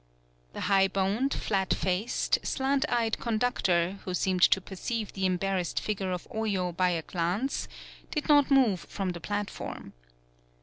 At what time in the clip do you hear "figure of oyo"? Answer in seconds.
5.79-6.75